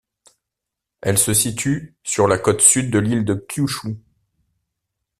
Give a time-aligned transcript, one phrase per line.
[1.01, 3.97] Elle se situe sur la côte Sud de l'île de Kyūshū.